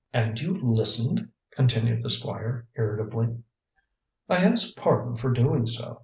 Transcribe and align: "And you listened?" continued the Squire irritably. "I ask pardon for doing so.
"And 0.11 0.41
you 0.41 0.57
listened?" 0.59 1.29
continued 1.51 2.01
the 2.01 2.09
Squire 2.09 2.65
irritably. 2.75 3.37
"I 4.27 4.37
ask 4.37 4.75
pardon 4.75 5.15
for 5.15 5.29
doing 5.31 5.67
so. 5.67 5.99